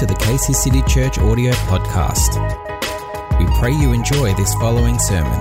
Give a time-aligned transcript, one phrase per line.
[0.00, 2.32] to the Casey City Church audio podcast.
[3.38, 5.38] We pray you enjoy this following sermon.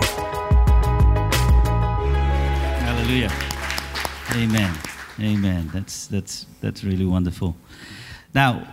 [2.82, 3.32] Hallelujah.
[4.34, 4.76] Amen.
[5.22, 5.70] Amen.
[5.74, 7.56] That's that's that's really wonderful.
[8.34, 8.68] Now,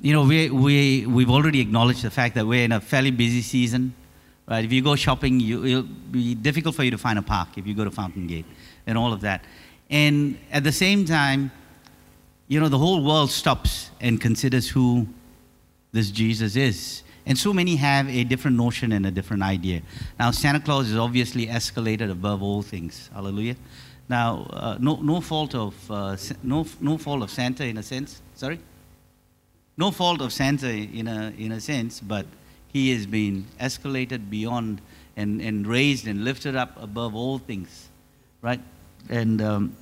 [0.00, 3.42] you know, we we we've already acknowledged the fact that we're in a fairly busy
[3.42, 3.94] season.
[4.48, 4.64] Right?
[4.64, 7.66] If you go shopping, you, it'll be difficult for you to find a park if
[7.66, 8.46] you go to Fountain Gate
[8.86, 9.44] and all of that.
[9.90, 11.50] And at the same time,
[12.52, 15.06] you know, the whole world stops and considers who
[15.92, 17.02] this Jesus is.
[17.24, 19.80] And so many have a different notion and a different idea.
[20.18, 23.08] Now, Santa Claus is obviously escalated above all things.
[23.14, 23.56] Hallelujah.
[24.06, 28.20] Now, uh, no, no fault of uh, no, no fault of Santa in a sense.
[28.34, 28.58] Sorry,
[29.78, 32.26] no fault of Santa in a in a sense, but
[32.68, 34.82] he has been escalated beyond
[35.16, 37.88] and, and raised and lifted up above all things,
[38.42, 38.60] right?
[39.08, 39.76] And um,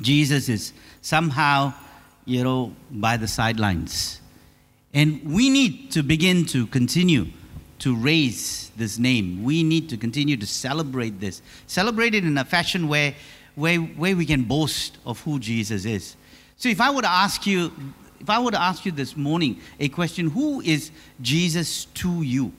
[0.00, 0.72] Jesus is
[1.02, 1.74] somehow,
[2.30, 4.20] you know, by the sidelines.
[4.94, 7.26] And we need to begin to continue
[7.80, 9.42] to raise this name.
[9.42, 11.42] We need to continue to celebrate this.
[11.66, 13.14] Celebrate it in a fashion where,
[13.56, 16.14] where, where we can boast of who Jesus is.
[16.56, 17.72] So if I were to ask you,
[18.20, 22.52] if I were to ask you this morning a question, who is Jesus to you?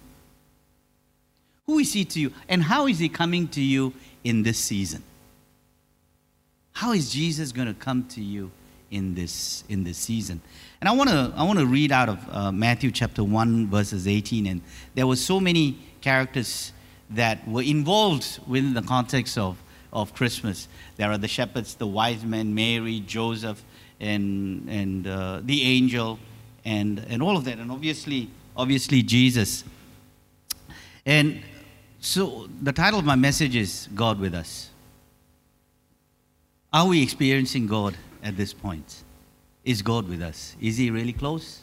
[1.66, 2.34] Who is he to you?
[2.50, 3.94] And how is he coming to you
[4.26, 5.02] in this season?
[6.74, 8.52] How is Jesus going to come to you
[8.92, 10.42] in this in this season?
[10.80, 14.08] And I want to I want to read out of uh, Matthew chapter 1 verses
[14.08, 14.62] 18 and
[14.94, 16.74] there were so many characters
[17.10, 19.58] that were involved within the context of
[19.94, 20.68] of Christmas.
[20.98, 23.64] There are the shepherds, the wise men, Mary, Joseph,
[24.00, 26.20] and and uh, the angel,
[26.66, 29.64] and and all of that, and obviously obviously Jesus.
[31.06, 31.42] And
[32.00, 34.70] so the title of my message is God with us.
[36.74, 39.04] Are we experiencing God at this point?
[39.64, 40.56] Is God with us?
[40.62, 41.62] Is He really close?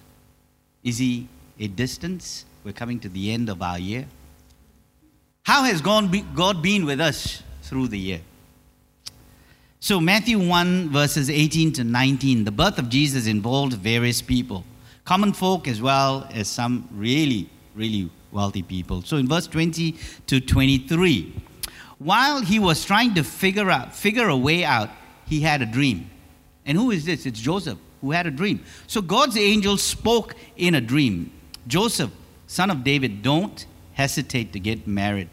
[0.84, 1.28] Is He
[1.58, 2.44] a distance?
[2.64, 4.06] We're coming to the end of our year.
[5.44, 6.12] How has God
[6.62, 8.20] been with us through the year?
[9.80, 14.64] So, Matthew 1, verses 18 to 19, the birth of Jesus involved various people,
[15.04, 19.02] common folk as well as some really, really wealthy people.
[19.02, 19.94] So, in verse 20
[20.26, 21.32] to 23,
[21.98, 24.90] while he was trying to figure out figure a way out
[25.26, 26.10] he had a dream
[26.68, 27.26] and who is this?
[27.26, 28.62] It's joseph who had a dream.
[28.86, 31.32] So god's angel spoke in a dream.
[31.66, 32.10] Joseph
[32.46, 35.30] son of david don't hesitate to get married.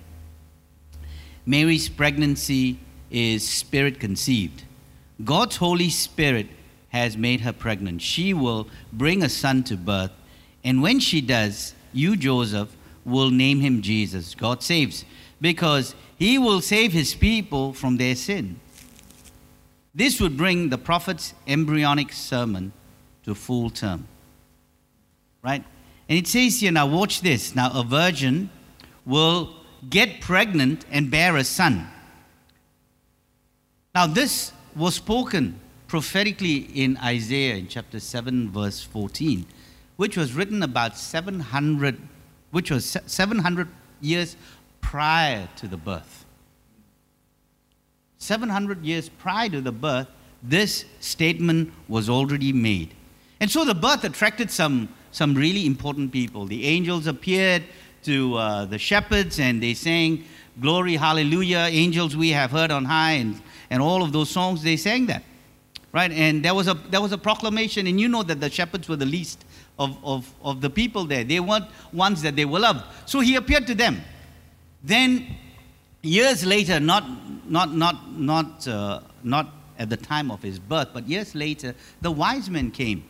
[1.46, 2.80] Mary's pregnancy
[3.12, 4.64] is spirit conceived.
[5.24, 6.48] God's holy spirit
[6.90, 8.02] has made her pregnant.
[8.02, 10.12] She will bring a son to birth.
[10.64, 14.34] And when she does you joseph will name him jesus.
[14.34, 15.06] God saves
[15.42, 18.60] because he will save his people from their sin.
[19.96, 22.74] This would bring the prophet's embryonic sermon
[23.24, 24.08] to full term.
[25.42, 25.64] Right?
[26.10, 27.56] And it says here, now watch this.
[27.56, 28.50] Now, a virgin
[29.06, 29.56] will
[29.90, 31.88] get pregnant and bear a son.
[33.96, 39.46] Now, this was spoken prophetically in Isaiah in chapter 7, verse 14,
[39.96, 41.98] which was written about 700,
[42.52, 43.70] which was 700
[44.02, 44.36] years
[44.82, 46.25] prior to the birth.
[48.26, 50.08] 700 years prior to the birth,
[50.42, 52.94] this statement was already made.
[53.40, 56.46] And so the birth attracted some, some really important people.
[56.46, 57.64] The angels appeared
[58.04, 60.24] to uh, the shepherds and they sang,
[60.60, 64.78] Glory, hallelujah, angels we have heard on high, and, and all of those songs, they
[64.78, 65.22] sang that.
[65.92, 66.12] Right?
[66.12, 68.96] And there was, a, there was a proclamation, and you know that the shepherds were
[68.96, 69.44] the least
[69.78, 71.26] of, of, of the people there.
[71.26, 72.86] They weren't ones that they were loved.
[73.06, 74.02] So he appeared to them.
[74.82, 75.36] Then,
[76.06, 77.04] years later, not,
[77.50, 82.12] not, not, not, uh, not at the time of his birth, but years later, the
[82.12, 83.04] wise men came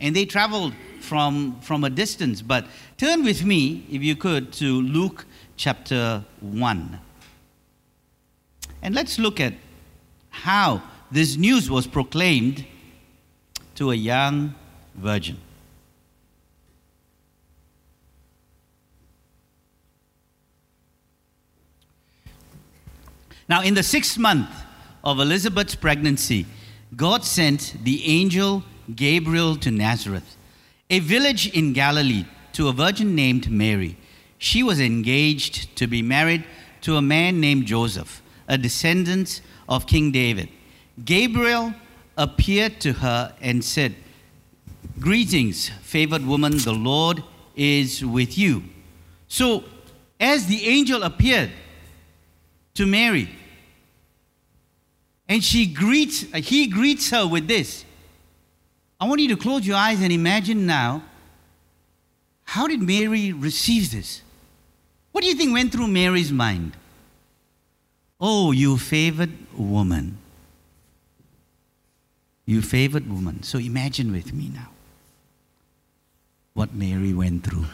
[0.00, 2.40] and they traveled from, from a distance.
[2.42, 6.98] But turn with me, if you could, to Luke chapter 1.
[8.82, 9.54] And let's look at
[10.30, 12.64] how this news was proclaimed
[13.74, 14.54] to a young
[14.94, 15.36] virgin.
[23.50, 24.48] Now, in the sixth month
[25.02, 26.46] of Elizabeth's pregnancy,
[26.94, 28.62] God sent the angel
[28.94, 30.36] Gabriel to Nazareth,
[30.88, 33.96] a village in Galilee, to a virgin named Mary.
[34.38, 36.44] She was engaged to be married
[36.82, 40.48] to a man named Joseph, a descendant of King David.
[41.04, 41.74] Gabriel
[42.16, 43.96] appeared to her and said,
[45.00, 47.24] Greetings, favored woman, the Lord
[47.56, 48.62] is with you.
[49.26, 49.64] So,
[50.20, 51.50] as the angel appeared
[52.74, 53.28] to Mary,
[55.30, 57.84] and she greets, he greets her with this.
[59.00, 61.04] I want you to close your eyes and imagine now
[62.42, 64.22] how did Mary receive this?
[65.12, 66.72] What do you think went through Mary's mind?
[68.20, 70.18] Oh, you favored woman.
[72.44, 73.44] You favored woman.
[73.44, 74.70] So imagine with me now
[76.54, 77.66] what Mary went through.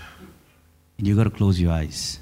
[0.98, 2.20] And you've got to close your eyes.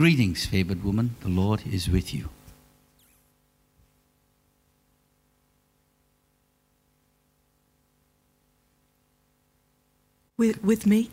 [0.00, 1.14] Greetings, favored woman.
[1.20, 2.30] The Lord is with you.
[10.38, 11.10] With, with me?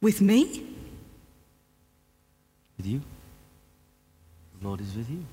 [0.00, 0.64] With me?
[2.76, 3.00] With you?
[4.60, 5.24] The Lord is with you.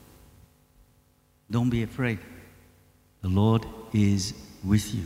[1.52, 2.18] Don't be afraid.
[3.22, 4.34] The Lord is
[4.64, 5.06] with you.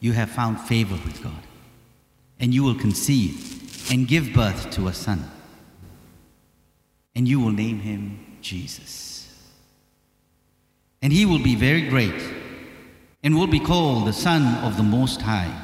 [0.00, 1.42] You have found favor with God,
[2.40, 5.30] and you will conceive and give birth to a son,
[7.14, 9.32] and you will name him Jesus.
[11.00, 12.20] And he will be very great,
[13.22, 15.56] and will be called the Son of the Most High.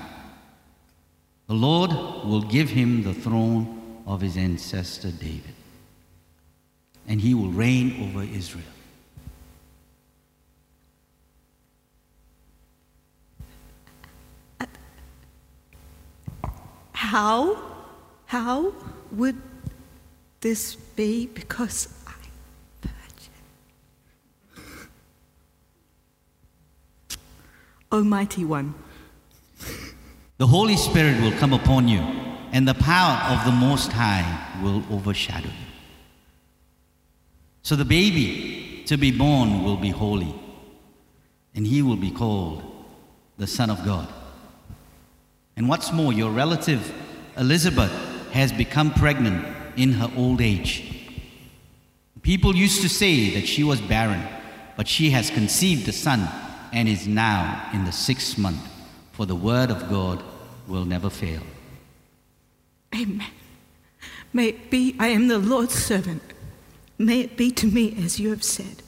[1.48, 3.77] The Lord will give him the throne
[4.08, 5.54] of his ancestor David,
[7.06, 8.64] and he will reign over Israel.
[16.92, 17.56] How?
[18.26, 18.72] How
[19.12, 19.40] would
[20.40, 21.26] this be?
[21.26, 22.14] Because I'm
[22.82, 23.32] virgin.
[27.92, 28.74] Almighty One.
[30.38, 32.00] The Holy Spirit will come upon you,
[32.52, 35.66] and the power of the Most High will overshadow you.
[37.62, 40.34] So the baby to be born will be holy,
[41.54, 42.62] and he will be called
[43.36, 44.08] the Son of God.
[45.56, 46.94] And what's more, your relative
[47.36, 47.92] Elizabeth
[48.32, 49.46] has become pregnant
[49.76, 50.84] in her old age.
[52.22, 54.22] People used to say that she was barren,
[54.76, 56.28] but she has conceived a son
[56.72, 58.60] and is now in the sixth month,
[59.12, 60.22] for the word of God
[60.66, 61.42] will never fail.
[62.94, 63.30] Amen.
[64.32, 66.22] May it be, I am the Lord's servant.
[66.98, 68.82] May it be to me as you have said.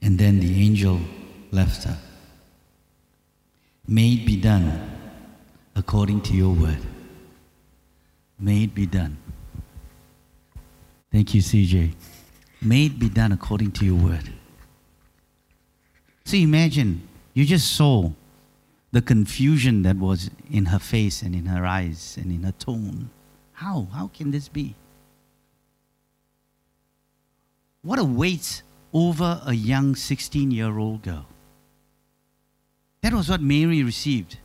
[0.00, 1.00] And then the angel
[1.50, 1.98] left her.
[3.88, 4.90] May it be done
[5.74, 6.78] according to your word.
[8.38, 9.16] May it be done.
[11.10, 11.94] Thank you, CJ.
[12.60, 14.32] May it be done according to your word.
[16.24, 18.10] So imagine, you just saw
[18.94, 23.10] the confusion that was in her face and in her eyes and in her tone.
[23.54, 23.88] How?
[23.92, 24.76] How can this be?
[27.82, 28.62] What a weight
[28.92, 31.26] over a young 16 year old girl.
[33.02, 34.38] That was what Mary received.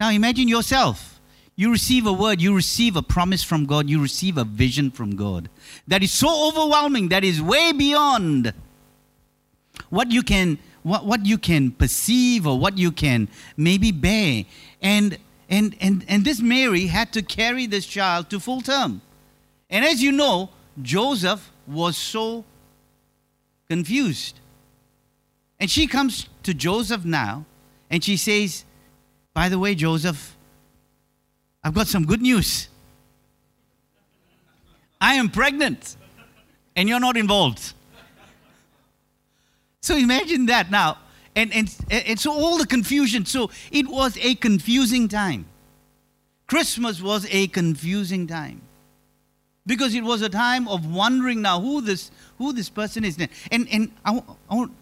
[0.00, 1.20] Now imagine yourself.
[1.54, 5.16] You receive a word, you receive a promise from God, you receive a vision from
[5.16, 5.50] God
[5.86, 8.54] that is so overwhelming, that is way beyond
[9.90, 14.44] what you can what, what you can perceive or what you can maybe bear.
[14.80, 19.02] And and and and this Mary had to carry this child to full term.
[19.68, 20.50] And as you know,
[20.80, 22.44] Joseph was so
[23.68, 24.38] confused.
[25.58, 27.46] And she comes to Joseph now
[27.90, 28.64] and she says,
[29.34, 30.36] By the way, Joseph,
[31.64, 32.68] I've got some good news.
[35.00, 35.96] I am pregnant
[36.76, 37.72] and you're not involved.
[39.86, 40.98] So imagine that now.
[41.36, 43.24] And, and, and so all the confusion.
[43.24, 45.46] So it was a confusing time.
[46.48, 48.62] Christmas was a confusing time
[49.64, 53.16] because it was a time of wondering now who this who this person is.
[53.52, 54.72] And and I, I want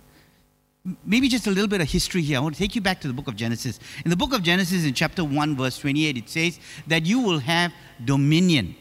[1.05, 2.39] maybe just a little bit of history here.
[2.39, 3.81] I want to take you back to the book of Genesis.
[4.05, 7.41] In the book of Genesis, in chapter one, verse twenty-eight, it says that you will
[7.41, 7.73] have
[8.05, 8.75] dominion.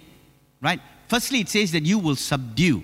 [0.62, 0.80] Right.
[1.10, 2.84] Firstly, it says that you will subdue.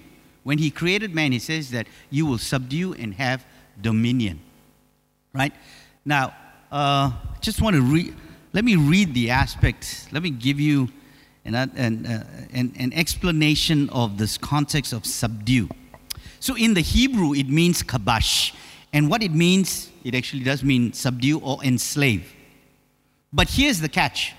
[0.49, 3.45] When he created man, he says that you will subdue and have
[3.79, 4.39] dominion.
[5.31, 5.53] Right.
[6.03, 6.33] Now,
[6.71, 8.15] uh, just want to read.
[8.51, 10.11] Let me read the aspects.
[10.11, 10.89] Let me give you
[11.45, 15.69] an, an, uh, an, an explanation of this context of subdue.
[16.39, 18.55] So in the Hebrew, it means kabash.
[18.91, 22.33] And what it means, it actually does mean subdue or enslave.
[23.31, 24.33] But here's the catch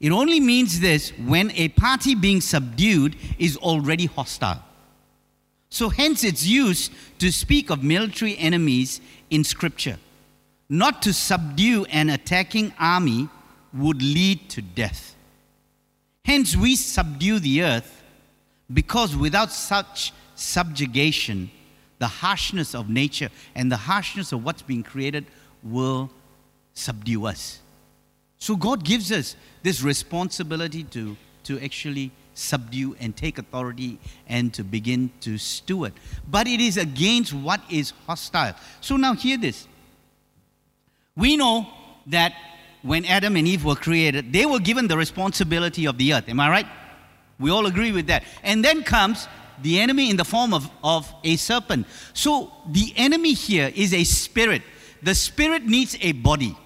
[0.00, 4.62] it only means this when a party being subdued is already hostile.
[5.68, 9.98] So, hence, it's used to speak of military enemies in Scripture,
[10.68, 13.28] not to subdue an attacking army
[13.74, 15.14] would lead to death.
[16.24, 18.02] Hence, we subdue the earth
[18.72, 21.50] because without such subjugation,
[21.98, 25.24] the harshness of nature and the harshness of what's being created
[25.62, 26.10] will
[26.74, 27.60] subdue us.
[28.38, 34.62] So, God gives us this responsibility to, to actually subdue and take authority and to
[34.62, 35.92] begin to steward.
[36.28, 38.54] But it is against what is hostile.
[38.80, 39.66] So, now hear this.
[41.16, 41.66] We know
[42.06, 42.34] that
[42.82, 46.28] when Adam and Eve were created, they were given the responsibility of the earth.
[46.28, 46.66] Am I right?
[47.38, 48.24] We all agree with that.
[48.42, 49.26] And then comes
[49.62, 51.86] the enemy in the form of, of a serpent.
[52.12, 54.62] So the enemy here is a spirit.
[55.02, 56.56] The spirit needs a body.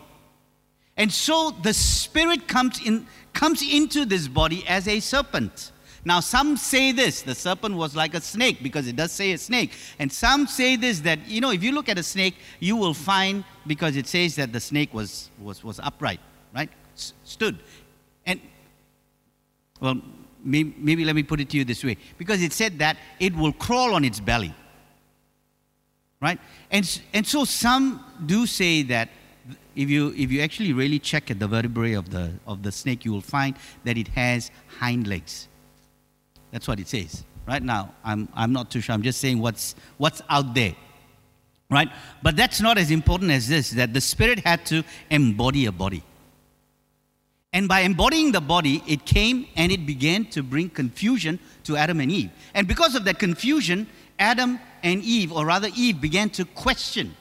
[0.97, 5.73] And so the spirit comes in comes into this body as a serpent.
[6.05, 9.39] Now some say this, the serpent was like a snake because it does say a
[9.39, 9.73] snake.
[9.99, 12.95] And some say this that you know if you look at a snake, you will
[12.95, 16.21] find because it says that the snake was was was upright,
[16.55, 16.71] right?
[16.95, 17.59] S- stood.
[18.25, 18.41] And
[19.81, 20.01] well,
[20.45, 23.35] maybe, maybe let me put it to you this way because it said that it
[23.35, 24.55] will crawl on its belly
[26.21, 26.39] right
[26.71, 29.09] and, and so some do say that
[29.77, 33.05] if you, if you actually really check at the vertebrae of the, of the snake
[33.05, 35.49] you will find that it has hind legs.
[36.50, 37.25] That's what it says.
[37.47, 38.95] Right now i'm, I'm not too sure.
[38.95, 40.75] I'm just saying what's, what's out there.
[41.71, 41.89] Right?
[42.23, 46.03] But that's not as important as this that the spirit had to embody a body.
[47.53, 52.00] And by embodying the body, it came and it began to bring confusion to Adam
[52.00, 52.31] and Eve.
[52.55, 57.17] And because of that confusion, Adam and Eve, or rather Eve, began to question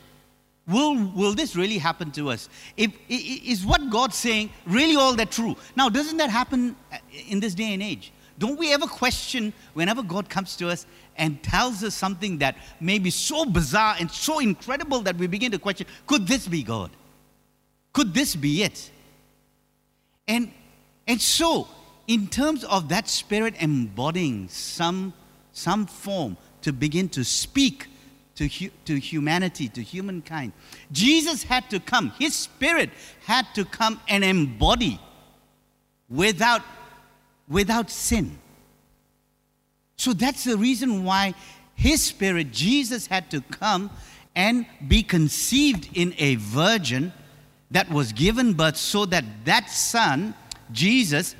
[0.70, 2.48] Will, will this really happen to us?
[2.78, 5.56] If, is what God's saying really all that true?
[5.76, 6.98] Now, doesn't that happen uh,
[7.28, 8.14] in this day and age?
[8.38, 10.86] Don't we ever question whenever God comes to us
[11.18, 15.52] and tells us something that may be so bizarre and so incredible that we begin
[15.52, 16.92] to question could this be God?
[17.92, 18.92] Could this be it?
[20.28, 20.52] And,
[21.08, 21.68] and so,
[22.08, 25.14] in terms of that spirit embodying some,
[25.52, 27.88] some form to begin to speak
[28.39, 30.53] to, hu- to humanity, to humankind,
[30.93, 32.12] Jesus had to come.
[32.17, 32.89] His spirit
[33.25, 34.98] had to come and embody
[36.10, 36.62] without,
[37.50, 38.39] without sin.
[39.98, 41.34] So that's the reason why
[41.75, 43.89] his spirit, Jesus, had to come
[44.38, 47.12] and be conceived in a virgin
[47.72, 50.34] that was given birth so that that son,
[50.72, 51.36] Jesus,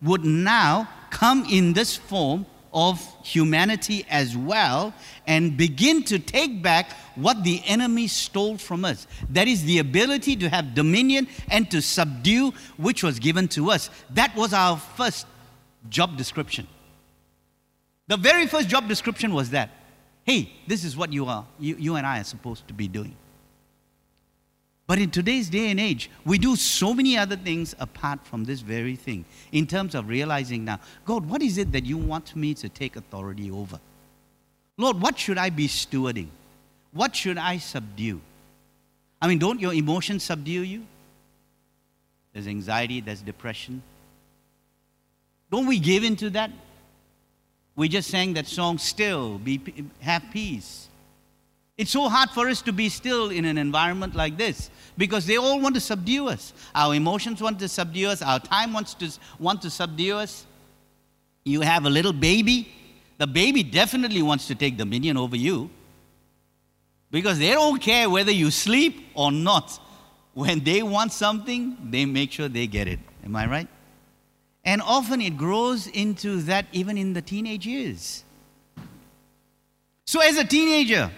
[0.00, 2.46] would now come in this form
[2.76, 4.92] of humanity as well
[5.26, 9.06] and begin to take back what the enemy stole from us.
[9.30, 13.88] That is the ability to have dominion and to subdue, which was given to us.
[14.10, 15.26] That was our first
[15.88, 16.68] job description.
[18.08, 19.70] The very first job description was that
[20.24, 23.14] hey, this is what you are, you, you and I are supposed to be doing.
[24.86, 28.60] But in today's day and age, we do so many other things apart from this
[28.60, 32.54] very thing in terms of realizing now, God, what is it that you want me
[32.54, 33.80] to take authority over?
[34.78, 36.28] Lord, what should I be stewarding?
[36.92, 38.20] What should I subdue?
[39.20, 40.86] I mean, don't your emotions subdue you?
[42.32, 43.82] There's anxiety, there's depression.
[45.50, 46.50] Don't we give into that?
[47.74, 49.60] We just sang that song, Still, be,
[50.00, 50.88] have peace.
[51.76, 55.36] It's so hard for us to be still in an environment like this because they
[55.36, 56.54] all want to subdue us.
[56.74, 60.46] Our emotions want to subdue us, our time wants to want to subdue us.
[61.44, 62.72] You have a little baby,
[63.18, 65.68] the baby definitely wants to take dominion over you
[67.10, 69.78] because they don't care whether you sleep or not.
[70.32, 73.00] When they want something, they make sure they get it.
[73.24, 73.68] Am I right?
[74.64, 78.24] And often it grows into that even in the teenage years.
[80.06, 81.10] So, as a teenager,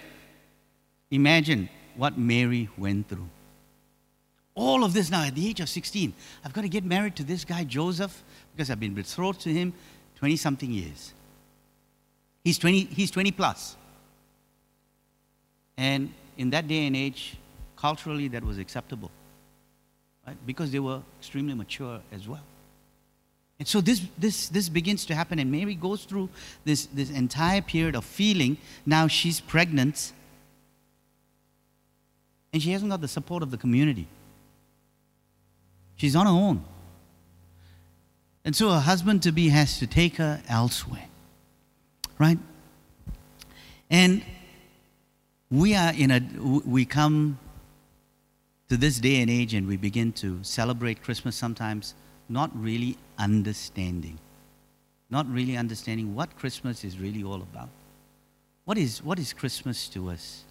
[1.10, 3.28] Imagine what Mary went through.
[4.54, 6.12] All of this now at the age of 16.
[6.44, 8.22] I've got to get married to this guy, Joseph,
[8.54, 9.72] because I've been betrothed to him
[10.16, 11.12] 20 something years.
[12.44, 13.76] He's 20, he's 20 plus.
[15.76, 17.36] And in that day and age,
[17.76, 19.10] culturally, that was acceptable.
[20.26, 20.36] Right?
[20.44, 22.42] Because they were extremely mature as well.
[23.58, 26.28] And so this, this, this begins to happen, and Mary goes through
[26.64, 28.56] this, this entire period of feeling.
[28.86, 30.12] Now she's pregnant,
[32.58, 34.08] and she hasn't got the support of the community.
[35.94, 36.64] She's on her own.
[38.44, 41.06] And so her husband to be has to take her elsewhere.
[42.18, 42.40] Right?
[43.88, 44.24] And
[45.52, 47.38] we are in a, we come
[48.70, 51.94] to this day and age and we begin to celebrate Christmas sometimes
[52.28, 54.18] not really understanding.
[55.10, 57.68] Not really understanding what Christmas is really all about.
[58.64, 60.42] What is, what is Christmas to us?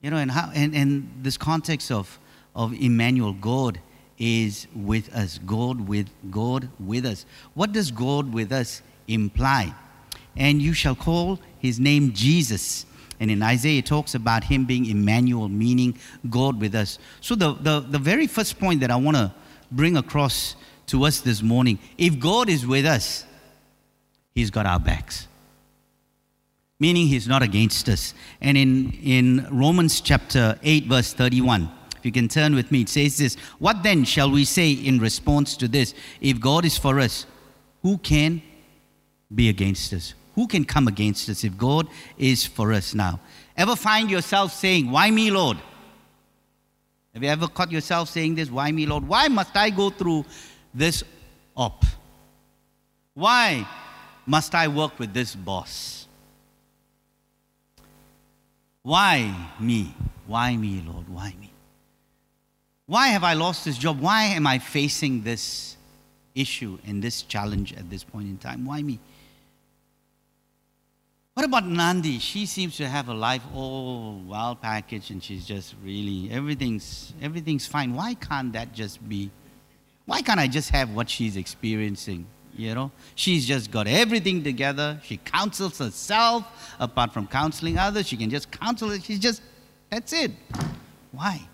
[0.00, 2.18] You know, and, how, and, and this context of,
[2.54, 3.80] of Emmanuel, God
[4.18, 5.38] is with us.
[5.44, 7.24] God with God with us.
[7.54, 9.74] What does God with us imply?
[10.36, 12.86] And you shall call his name Jesus.
[13.20, 15.98] And in Isaiah, it talks about him being Emmanuel, meaning
[16.30, 16.98] God with us.
[17.20, 19.34] So, the, the, the very first point that I want to
[19.72, 20.54] bring across
[20.86, 23.24] to us this morning if God is with us,
[24.34, 25.27] he's got our backs.
[26.80, 28.14] Meaning he's not against us.
[28.40, 32.88] And in, in Romans chapter 8, verse 31, if you can turn with me, it
[32.88, 35.94] says this What then shall we say in response to this?
[36.20, 37.26] If God is for us,
[37.82, 38.42] who can
[39.34, 40.14] be against us?
[40.34, 43.18] Who can come against us if God is for us now?
[43.56, 45.58] Ever find yourself saying, Why me, Lord?
[47.12, 48.48] Have you ever caught yourself saying this?
[48.48, 49.08] Why me, Lord?
[49.08, 50.24] Why must I go through
[50.72, 51.02] this
[51.56, 51.84] op?
[53.14, 53.66] Why
[54.26, 56.06] must I work with this boss?
[58.88, 59.94] Why me?
[60.26, 61.10] Why me, Lord?
[61.10, 61.52] Why me?
[62.86, 64.00] Why have I lost this job?
[64.00, 65.76] Why am I facing this
[66.34, 68.64] issue and this challenge at this point in time?
[68.64, 68.98] Why me?
[71.34, 72.18] What about Nandi?
[72.18, 77.66] She seems to have a life all well packaged and she's just really everything's everything's
[77.66, 77.92] fine.
[77.92, 79.30] Why can't that just be
[80.06, 82.26] why can't I just have what she's experiencing?
[82.58, 85.00] You know, she's just got everything together.
[85.04, 86.44] She counsels herself
[86.78, 88.08] apart from counseling others.
[88.08, 89.04] She can just counsel it.
[89.04, 89.40] She's just
[89.90, 90.32] that's it.
[91.12, 91.48] Why?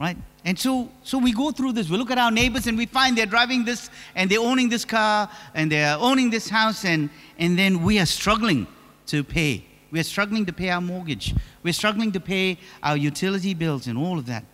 [0.00, 0.16] right?
[0.46, 1.90] And so, so we go through this.
[1.90, 4.86] We look at our neighbors and we find they're driving this and they're owning this
[4.86, 8.66] car and they're owning this house, and, and then we are struggling
[9.06, 9.66] to pay.
[9.92, 11.34] We're struggling to pay our mortgage.
[11.62, 14.44] We're struggling to pay our utility bills and all of that.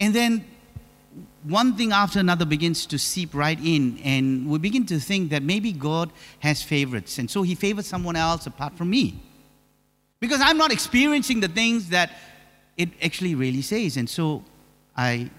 [0.00, 0.44] And then
[1.44, 5.42] one thing after another begins to seep right in, and we begin to think that
[5.42, 6.10] maybe God
[6.40, 9.20] has favorites, and so He favors someone else apart from me.
[10.20, 12.10] Because I'm not experiencing the things that
[12.78, 13.98] it actually really says.
[13.98, 14.42] And so
[14.96, 15.30] I,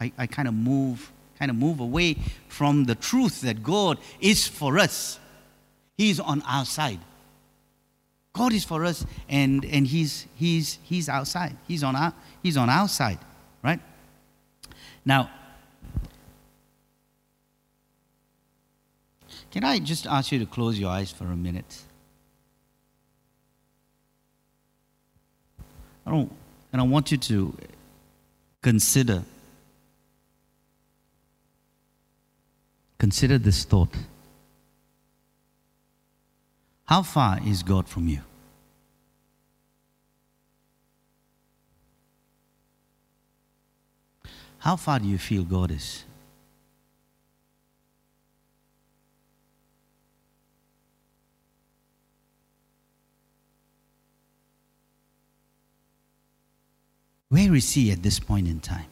[0.00, 2.16] I, I kind of move, kind of move away
[2.48, 5.18] from the truth that God is for us.
[5.98, 7.00] He's on our side.
[8.32, 11.56] God is for us, and, and he's, he's, he's outside.
[11.66, 13.18] He's on, our, he's on our side,
[13.64, 13.80] right?
[15.04, 15.30] Now,
[19.50, 21.82] can I just ask you to close your eyes for a minute?
[26.06, 26.32] I don't
[26.72, 27.56] and I want you to
[28.62, 29.22] consider
[32.98, 33.94] consider this thought.
[36.84, 38.20] How far is God from you?
[44.58, 46.04] How far do you feel God is?
[57.30, 58.86] Where is he at this point in time?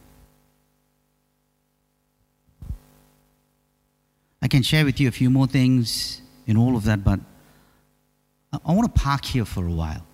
[4.41, 7.19] I can share with you a few more things in all of that, but
[8.53, 10.07] I, I want to park here for a while.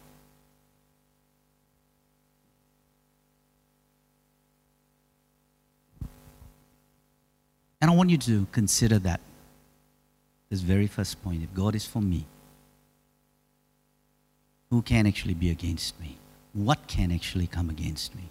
[7.83, 9.21] And I want you to consider that,
[10.49, 11.43] this very first point.
[11.43, 12.25] If God is for me,
[14.71, 16.17] who can actually be against me?
[16.55, 18.23] What can actually come against me?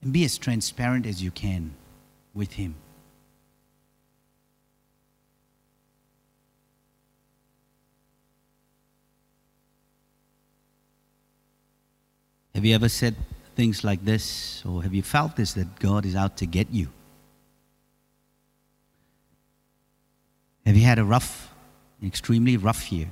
[0.00, 1.72] And be as transparent as you can
[2.34, 2.74] with Him.
[12.54, 13.16] Have you ever said
[13.56, 16.88] things like this, or have you felt this that God is out to get you?
[20.64, 21.52] Have you had a rough,
[22.04, 23.08] extremely rough year?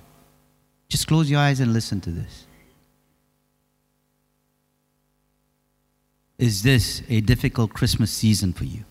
[0.89, 2.47] Just close your eyes and listen to this.
[6.39, 8.85] Is this a difficult Christmas season for you?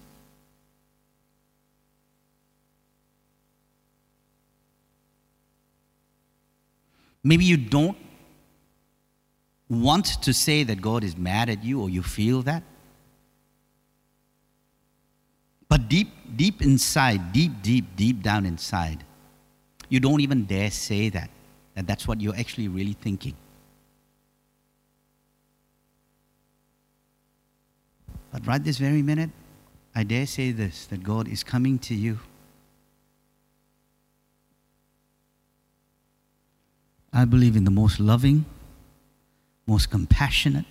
[7.23, 7.97] Maybe you don't
[9.67, 12.63] want to say that God is mad at you or you feel that.
[15.69, 19.03] But deep, deep inside, deep, deep, deep down inside,
[19.87, 21.29] you don't even dare say that,
[21.75, 23.35] that that's what you're actually really thinking.
[28.31, 29.29] But right this very minute,
[29.95, 32.19] I dare say this that God is coming to you.
[37.11, 38.45] I believe in the most loving,
[39.65, 40.65] most compassionate,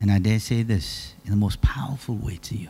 [0.00, 2.68] and I dare say this in the most powerful way to you.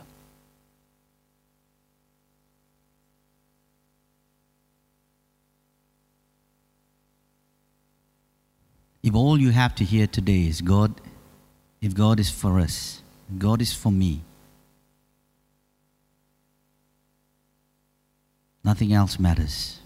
[9.01, 10.99] If all you have to hear today is God,
[11.81, 13.01] if God is for us,
[13.37, 14.21] God is for me,
[18.63, 19.79] nothing else matters.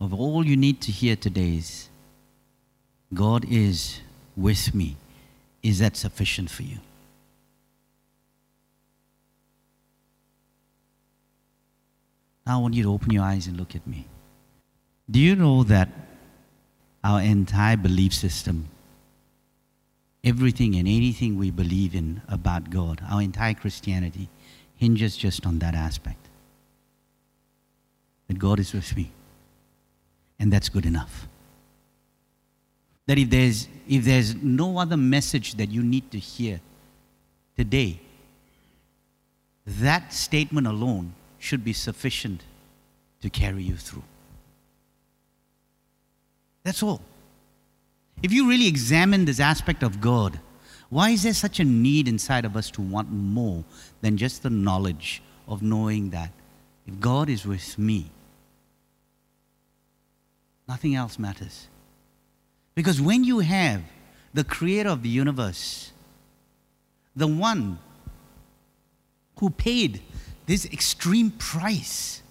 [0.00, 1.88] Of all you need to hear today is
[3.14, 4.00] God is
[4.36, 4.96] with me.
[5.62, 6.78] Is that sufficient for you?
[12.48, 14.06] I want you to open your eyes and look at me.
[15.10, 15.88] Do you know that
[17.04, 18.68] our entire belief system,
[20.24, 24.28] everything and anything we believe in about God, our entire Christianity,
[24.76, 26.28] hinges just on that aspect?
[28.28, 29.10] That God is with me.
[30.38, 31.28] And that's good enough.
[33.06, 36.60] That if there's, if there's no other message that you need to hear
[37.56, 38.00] today,
[39.66, 42.42] that statement alone should be sufficient
[43.22, 44.02] to carry you through.
[46.64, 47.00] That's all.
[48.22, 50.40] If you really examine this aspect of God,
[50.90, 53.64] why is there such a need inside of us to want more
[54.00, 56.32] than just the knowledge of knowing that
[56.86, 58.10] if God is with me,
[60.66, 61.68] nothing else matters?
[62.74, 63.82] Because when you have
[64.34, 65.92] the creator of the universe,
[67.14, 67.78] the one
[69.38, 70.00] who paid
[70.48, 72.22] this extreme price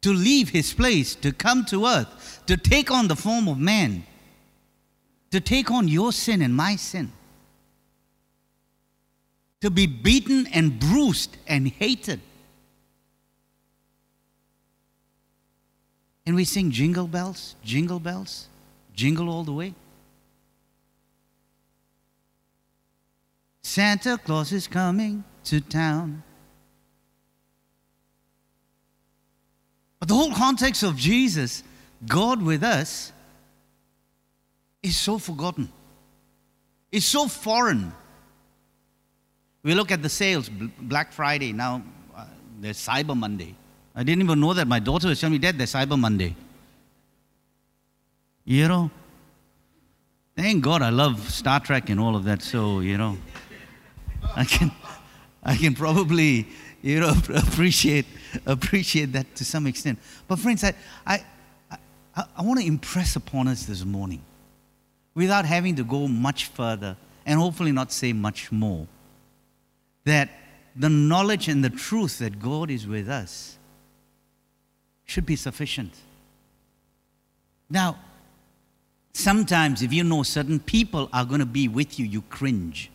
[0.00, 4.04] to leave his place, to come to earth, to take on the form of man,
[5.30, 7.12] to take on your sin and my sin,
[9.60, 12.20] to be beaten and bruised and hated.
[16.24, 18.48] And we sing jingle bells, jingle bells,
[18.94, 19.74] jingle all the way.
[23.64, 26.22] Santa Claus is coming to town.
[29.98, 31.64] But the whole context of Jesus,
[32.06, 33.10] God with us,
[34.82, 35.72] is so forgotten.
[36.92, 37.90] It's so foreign.
[39.62, 41.82] We look at the sales, Black Friday, now
[42.14, 42.26] uh,
[42.60, 43.54] there's Cyber Monday.
[43.96, 44.68] I didn't even know that.
[44.68, 46.36] My daughter was telling me, Dad, there's Cyber Monday.
[48.44, 48.90] You know,
[50.36, 53.16] thank God I love Star Trek and all of that, so, you know,
[54.36, 54.70] I can.
[55.44, 56.46] I can probably,
[56.82, 58.06] you know, appreciate,
[58.46, 59.98] appreciate that to some extent.
[60.26, 60.74] But friends, I,
[61.06, 61.24] I,
[62.16, 64.22] I, I want to impress upon us this morning,
[65.14, 68.86] without having to go much further and hopefully not say much more,
[70.04, 70.30] that
[70.76, 73.58] the knowledge and the truth that God is with us
[75.04, 75.94] should be sufficient.
[77.68, 77.98] Now,
[79.12, 82.90] sometimes if you know certain people are going to be with you, you cringe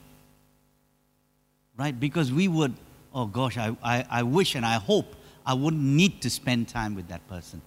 [1.80, 1.98] right?
[1.98, 2.74] Because we would,
[3.14, 5.16] oh gosh, I, I, I wish and I hope
[5.46, 7.62] I wouldn't need to spend time with that person.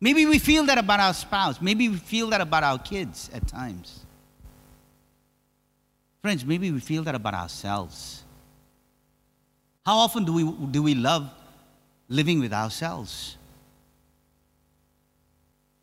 [0.00, 1.60] Maybe we feel that about our spouse.
[1.60, 4.04] Maybe we feel that about our kids at times.
[6.22, 8.22] Friends, maybe we feel that about ourselves.
[9.84, 11.28] How often do we, do we love
[12.08, 13.36] living with ourselves?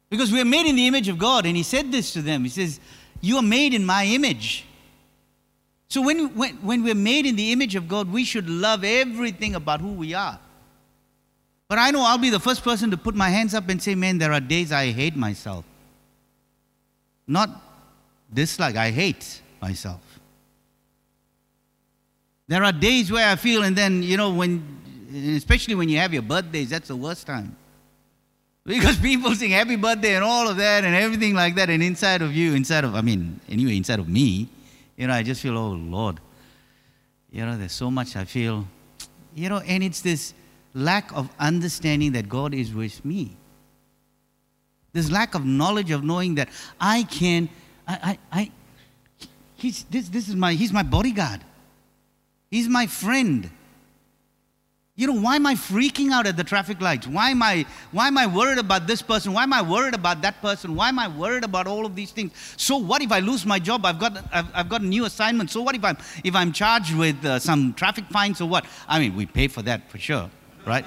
[0.09, 2.43] Because we are made in the image of God, and He said this to them
[2.43, 2.79] He says,
[3.19, 4.65] You are made in my image.
[5.87, 9.55] So when, when, when we're made in the image of God, we should love everything
[9.55, 10.39] about who we are.
[11.67, 13.95] But I know I'll be the first person to put my hands up and say,
[13.95, 15.65] man, there are days I hate myself.
[17.27, 17.49] Not
[18.31, 20.01] dislike, I hate myself.
[22.47, 24.63] There are days where I feel, and then, you know, when,
[25.35, 27.55] especially when you have your birthdays, that's the worst time.
[28.63, 32.21] Because people sing happy birthday and all of that and everything like that, and inside
[32.21, 34.49] of you, inside of, I mean, anyway, inside of me,
[34.97, 36.19] you know, I just feel, oh Lord,
[37.31, 38.65] you know, there's so much I feel,
[39.33, 40.33] you know, and it's this
[40.73, 43.35] lack of understanding that God is with me.
[44.93, 47.49] This lack of knowledge of knowing that I can,
[47.87, 48.51] I, I, I
[49.55, 51.41] he's, this, this is my, he's my bodyguard.
[52.49, 53.49] He's my friend.
[54.97, 57.05] You know, why am I freaking out at the traffic lights?
[57.05, 59.33] Why am I, why am I worried about this person?
[59.33, 60.73] Why am I worried about that person?
[60.73, 62.31] Why am I worried about all of these things?
[62.55, 63.85] So what if I lose my job?
[63.85, 65.51] I've got, I've, I've got a new assignment.
[65.51, 68.65] So what if I'm, if I'm charged with uh, some traffic fines or what?
[68.87, 70.29] I mean, we pay for that for sure,
[70.65, 70.85] right?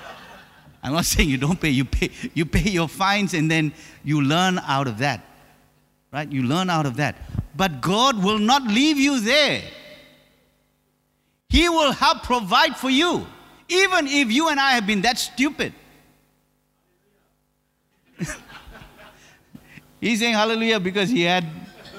[0.82, 1.70] I'm not saying you don't pay.
[1.70, 5.24] You pay, you pay your fines and then you learn out of that,
[6.12, 6.30] right?
[6.30, 7.14] You learn out of that.
[7.54, 9.62] But God will not leave you there.
[11.50, 13.26] He will help provide for you,
[13.68, 15.74] even if you and I have been that stupid.
[20.00, 21.44] He's saying hallelujah because he had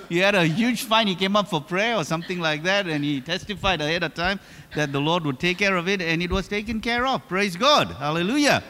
[0.08, 1.08] he had a huge fine.
[1.08, 4.40] He came up for prayer or something like that, and he testified ahead of time
[4.76, 7.28] that the Lord would take care of it, and it was taken care of.
[7.28, 7.92] Praise God.
[7.92, 8.64] Hallelujah.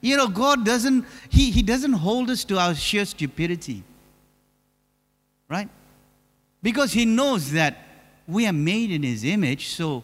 [0.00, 3.82] You know, God doesn't, He, he doesn't hold us to our sheer stupidity.
[5.48, 5.68] Right?
[6.62, 7.76] Because he knows that
[8.26, 10.02] we are made in his image, so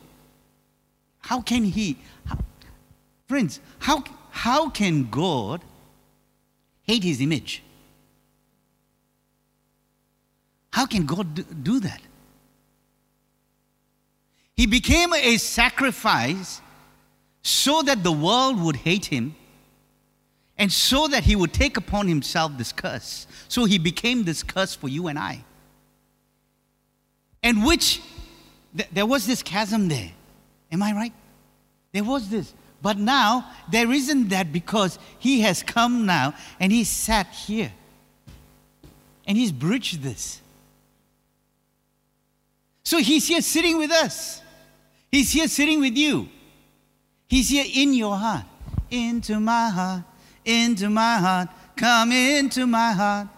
[1.20, 2.38] how can he, how,
[3.26, 5.62] friends, how, how can God
[6.82, 7.62] hate his image?
[10.72, 12.00] How can God do, that?
[14.56, 16.60] He became a sacrifice
[17.42, 19.34] so that the world would hate him
[20.56, 23.26] and so that he would take upon himself this curse.
[23.48, 25.44] So he became this curse for you and I.
[27.42, 28.02] And which,
[28.76, 30.12] th- there was this chasm there.
[30.72, 31.12] Am I right?
[31.92, 32.52] There was this.
[32.82, 37.72] But now, there isn't that because he has come now and he sat here.
[39.26, 40.40] And he's bridged this.
[42.84, 44.40] So he's here sitting with us.
[45.10, 46.28] He's here sitting with you.
[47.28, 48.44] He's here in your heart.
[48.90, 50.02] Into my heart,
[50.44, 53.28] into my heart, come into my heart.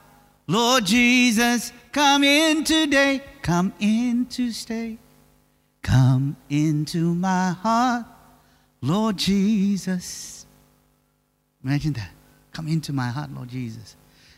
[0.46, 4.96] Lord Jesus, come in today, come in to stay.
[5.82, 8.06] Come into my heart,
[8.80, 10.46] Lord Jesus.
[11.64, 12.10] Imagine that.
[12.52, 13.96] Come into my heart, Lord Jesus.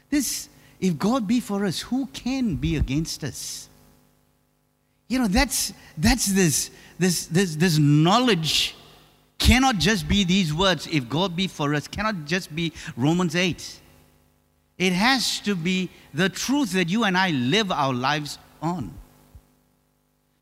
[0.09, 0.49] This,
[0.81, 3.69] if God be for us, who can be against us?
[5.09, 8.75] You know, that's that's this this this this knowledge
[9.39, 13.81] cannot just be these words, if God be for us, cannot just be Romans 8.
[14.79, 18.93] It has to be the truth that you and I live our lives on.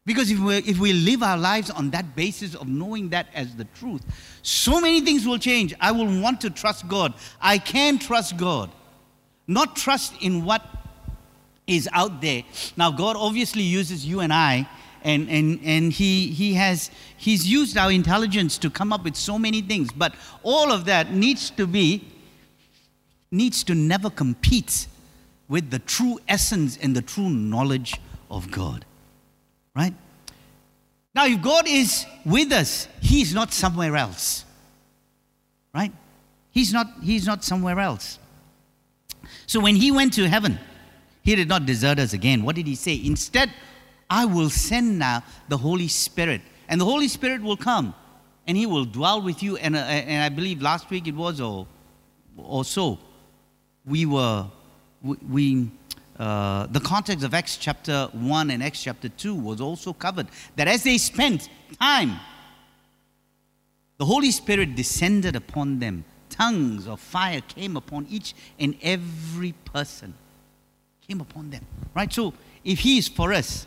[0.05, 3.55] Because if we, if we live our lives on that basis of knowing that as
[3.55, 4.03] the truth,
[4.43, 5.75] so many things will change.
[5.81, 7.15] I will want to trust God.
[7.41, 8.71] I can trust God.
[9.47, 10.63] Not trust in what
[11.67, 12.43] is out there.
[12.77, 14.69] Now, God obviously uses you and I,
[15.05, 16.91] and, and, and he, he has
[17.23, 20.13] He's used our intelligence to come up with so many things, but
[20.43, 22.05] all of that needs to be,
[23.31, 24.89] needs to never compete
[25.49, 28.85] with the true essence and the true knowledge of God.
[29.75, 29.95] Right?
[31.15, 34.45] Now, if God is with us, He's not somewhere else.
[35.75, 35.93] Right?
[36.51, 38.19] He's not, he's not somewhere else.
[39.47, 40.59] So when He went to heaven,
[41.23, 42.43] He did not desert us again.
[42.43, 43.01] What did He say?
[43.05, 43.53] Instead,
[44.09, 47.95] I will send now the Holy Spirit, and the Holy Spirit will come
[48.47, 49.57] and He will dwell with you.
[49.57, 51.67] And, uh, and I believe last week it was, or,
[52.37, 52.99] or so,
[53.85, 54.47] we were,
[55.03, 55.71] we, we
[56.23, 60.29] uh, the context of Acts chapter 1 and Acts chapter 2 was also covered.
[60.55, 61.49] That as they spent
[61.81, 62.21] time,
[63.99, 66.05] the Holy Spirit descended upon them.
[66.29, 70.15] Tongues of fire came upon each and every person.
[71.09, 71.67] Came upon them.
[71.93, 72.13] Right?
[72.13, 73.67] So if He is for us,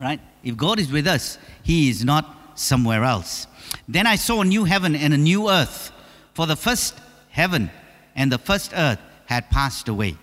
[0.00, 0.20] right?
[0.44, 3.48] If God is with us, He is not somewhere else.
[3.88, 5.90] Then I saw a new heaven and a new earth,
[6.32, 6.96] for the first
[7.30, 7.72] heaven
[8.14, 10.16] and the first earth had passed away.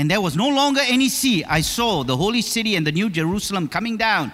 [0.00, 1.44] And there was no longer any sea.
[1.44, 4.32] I saw the holy city and the new Jerusalem coming down,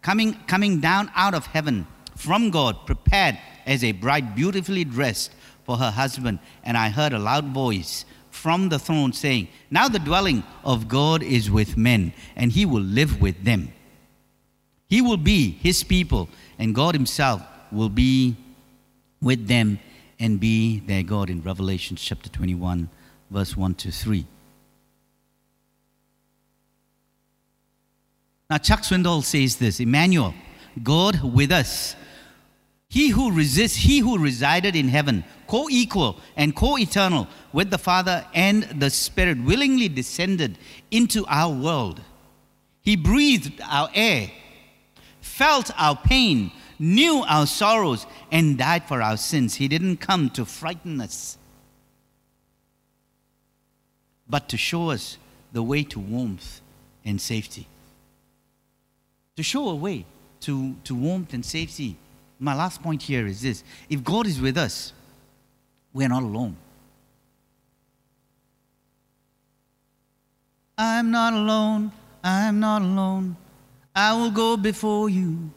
[0.00, 5.76] coming, coming down out of heaven from God, prepared as a bride beautifully dressed for
[5.76, 6.40] her husband.
[6.64, 11.22] And I heard a loud voice from the throne saying, Now the dwelling of God
[11.22, 13.72] is with men, and he will live with them.
[14.88, 17.40] He will be his people, and God himself
[17.70, 18.36] will be
[19.20, 19.78] with them
[20.18, 22.88] and be their God in Revelation chapter 21,
[23.30, 24.26] verse 1 to 3.
[28.52, 30.34] Now, Chuck Swindoll says this Emmanuel,
[30.82, 31.96] God with us.
[32.90, 37.78] He who resists, he who resided in heaven, co equal and co eternal with the
[37.78, 40.58] Father and the Spirit, willingly descended
[40.90, 42.02] into our world.
[42.82, 44.30] He breathed our air,
[45.22, 49.54] felt our pain, knew our sorrows, and died for our sins.
[49.54, 51.38] He didn't come to frighten us,
[54.28, 55.16] but to show us
[55.54, 56.60] the way to warmth
[57.02, 57.66] and safety
[59.36, 60.04] to show a way
[60.40, 61.96] to, to warmth and safety.
[62.38, 64.92] My last point here is this if God is with us,
[65.92, 66.56] we're not alone.
[70.76, 71.92] I'm not alone,
[72.24, 73.36] I'm not alone,
[73.94, 75.50] I will go before you.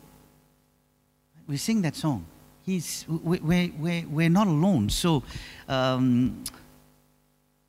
[1.47, 2.25] We sing that song.
[2.63, 4.89] He's, we're, we're, we're not alone.
[4.89, 5.23] So,
[5.69, 6.43] um,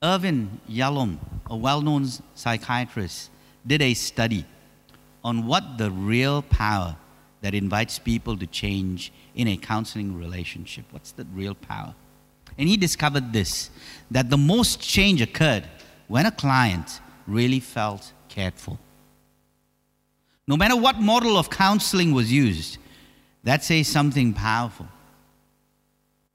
[0.03, 3.31] Irvin Yalom, a well known psychiatrist,
[3.66, 4.45] did a study
[5.27, 6.97] on what the real power
[7.41, 10.85] that invites people to change in a counseling relationship.
[10.93, 11.97] What's the real power?
[12.57, 13.71] And he discovered this
[14.12, 15.65] that the most change occurred
[16.07, 18.79] when a client really felt cared for.
[20.47, 22.79] No matter what model of counseling was used,
[23.43, 24.87] that says something powerful.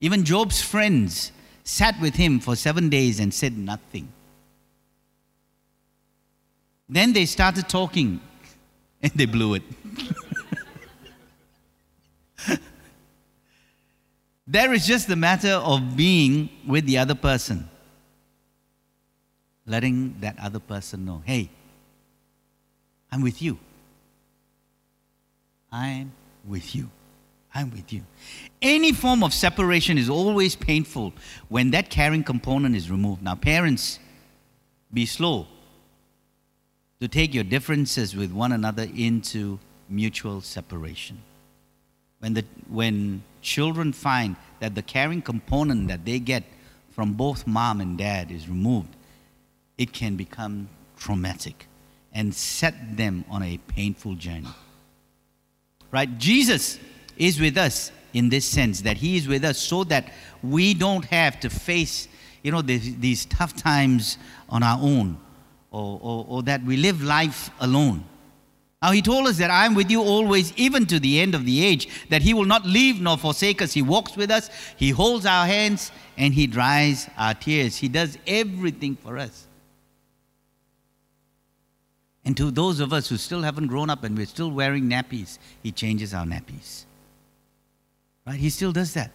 [0.02, 1.32] Even Job's friends
[1.64, 4.12] sat with him for seven days and said nothing.
[6.90, 8.20] Then they started talking
[9.04, 9.64] and they blew it.
[14.48, 17.70] there is just the matter of being with the other person,
[19.66, 21.50] letting that other person know hey,
[23.12, 23.58] I'm with you.
[25.72, 26.12] I'm
[26.48, 26.90] with you.
[27.54, 28.04] I'm with you.
[28.62, 31.14] Any form of separation is always painful
[31.50, 33.22] when that caring component is removed.
[33.22, 34.00] Now, parents,
[34.94, 35.48] be slow
[37.02, 39.60] to take your differences with one another into
[39.90, 41.20] mutual separation.
[42.20, 46.44] When, the, when children find that the caring component that they get
[46.92, 48.96] from both mom and dad is removed,
[49.80, 51.66] it can become traumatic
[52.14, 54.54] and set them on a painful journey.
[55.90, 56.20] Right?
[56.20, 56.80] Jesus
[57.18, 61.06] is with us in this sense that he is with us so that we don't
[61.06, 62.08] have to face
[62.44, 64.18] you know these, these tough times
[64.50, 65.18] on our own
[65.72, 68.04] or, or, or that we live life alone
[68.82, 71.46] now he told us that i am with you always even to the end of
[71.46, 74.90] the age that he will not leave nor forsake us he walks with us he
[74.90, 79.48] holds our hands and he dries our tears he does everything for us
[82.24, 85.40] and to those of us who still haven't grown up and we're still wearing nappies,
[85.64, 86.86] He changes our nappies.
[88.26, 88.40] Right?
[88.40, 89.12] He still does that.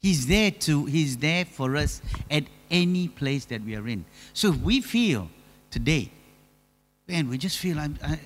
[0.00, 4.04] He's there to, He's there for us at any place that we are in.
[4.32, 5.28] So if we feel
[5.72, 6.12] today,
[7.08, 8.20] man, we just feel I'm, I,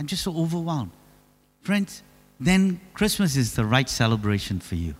[0.00, 0.90] I'm just so overwhelmed.
[1.60, 2.02] Friends,
[2.40, 4.96] then Christmas is the right celebration for you.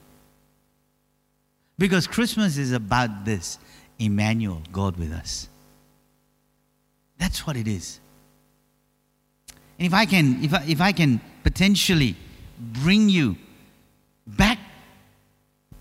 [1.78, 3.58] Because Christmas is about this
[3.98, 5.48] Emmanuel, God with us.
[7.18, 7.98] That's what it is.
[9.78, 12.14] And if I can, if I, if I can potentially
[12.60, 13.36] bring you
[14.26, 14.58] back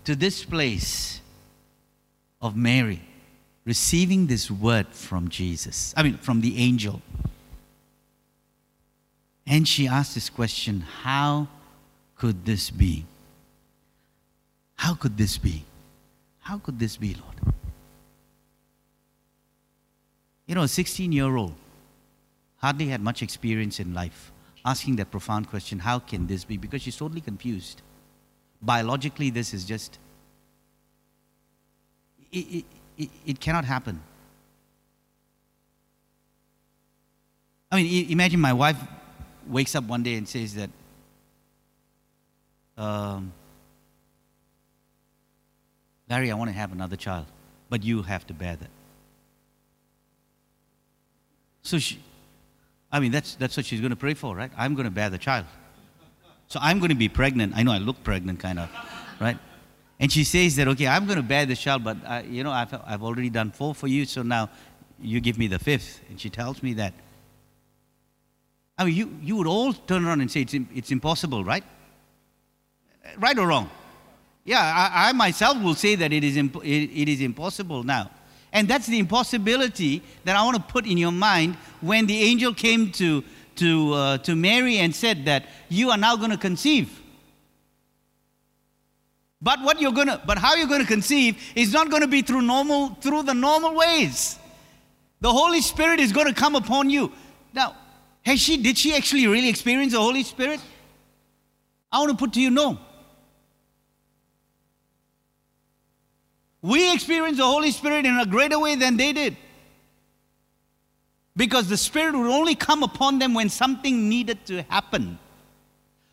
[0.04, 1.20] to this place
[2.40, 3.00] of Mary
[3.64, 7.02] receiving this word from Jesus, I mean, from the angel.
[9.46, 11.48] And she asked this question How
[12.16, 13.04] could this be?
[14.76, 15.64] How could this be?
[16.40, 17.54] How could this be, Lord?
[20.46, 21.54] You know, a 16 year old
[22.56, 24.32] hardly had much experience in life,
[24.64, 26.56] asking that profound question how can this be?
[26.56, 27.82] Because she's totally confused.
[28.60, 29.98] Biologically, this is just,
[32.30, 32.64] it, it,
[32.98, 34.00] it, cannot happen.
[37.70, 38.78] I mean, imagine my wife
[39.48, 40.70] wakes up one day and says that,
[42.76, 43.32] um,
[46.08, 47.26] Larry, I want to have another child,
[47.70, 48.70] but you have to bear that.
[51.62, 52.00] So she,
[52.90, 54.50] I mean, that's, that's what she's going to pray for, right?
[54.56, 55.46] I'm going to bear the child.
[56.48, 57.54] So I'm going to be pregnant.
[57.56, 58.68] I know I look pregnant, kind of,
[59.18, 59.38] right?
[60.00, 62.50] And she says that, okay, I'm going to bear the child, but, uh, you know,
[62.50, 64.50] I've, I've already done four for you, so now
[65.00, 66.00] you give me the fifth.
[66.08, 66.94] And she tells me that.
[68.78, 71.62] I mean, you, you would all turn around and say it's, it's impossible, right?
[73.18, 73.70] Right or wrong?
[74.44, 78.10] Yeah, I, I myself will say that it is, imp- it, it is impossible now.
[78.52, 82.52] And that's the impossibility that I want to put in your mind when the angel
[82.52, 83.22] came to,
[83.56, 87.01] to, uh, to Mary and said that you are now going to conceive.
[89.42, 92.42] But what you're to, but how you're to conceive is not going to be through
[92.42, 94.38] normal, through the normal ways.
[95.20, 97.12] The Holy Spirit is going to come upon you.
[97.52, 97.74] Now,
[98.22, 100.60] has she, did she actually really experience the Holy Spirit?
[101.90, 102.78] I want to put to you, no.
[106.62, 109.36] We experience the Holy Spirit in a greater way than they did.
[111.36, 115.18] Because the Spirit would only come upon them when something needed to happen.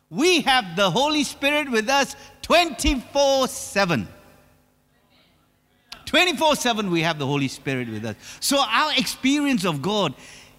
[0.09, 2.15] We have the Holy Spirit with us
[2.49, 4.07] 24 7.
[6.05, 8.15] 24 7, we have the Holy Spirit with us.
[8.39, 10.15] So our experience of God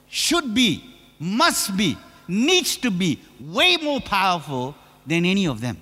[0.06, 0.84] should be,
[1.18, 1.98] must be,
[2.28, 5.78] needs to be way more powerful than any of them.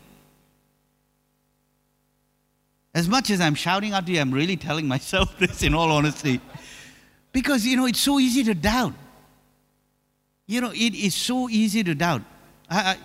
[2.95, 5.93] As much as I'm shouting out to you, I'm really telling myself this in all
[5.93, 6.41] honesty.
[7.33, 8.95] Because, you know, it's so easy to doubt.
[10.47, 12.23] You know, it is so easy to doubt.
[12.71, 12.97] I, I,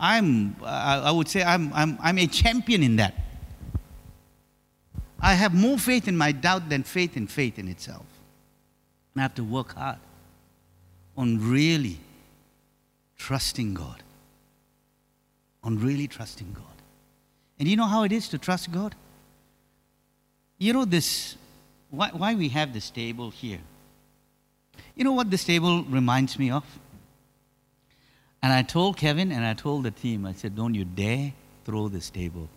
[0.00, 3.14] am I would say, I'm, I'm, I'm a champion in that.
[5.20, 8.06] I have more faith in my doubt than faith in faith in itself.
[9.16, 9.98] I have to work hard
[11.16, 11.98] on really
[13.18, 14.02] trusting God.
[15.62, 16.64] On really trusting God.
[17.58, 18.94] And you know how it is to trust God?
[20.56, 21.36] You know this,
[21.90, 23.60] why, why we have this table here.
[24.94, 26.64] You know what this table reminds me of?
[28.42, 31.32] And I told Kevin and I told the team, I said, don't you dare
[31.64, 32.48] throw this table.